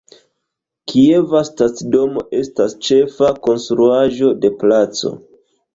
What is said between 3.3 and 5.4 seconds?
konstruaĵo de placo.